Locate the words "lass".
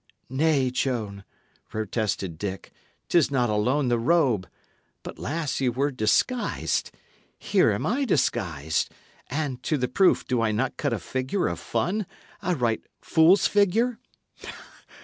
5.19-5.61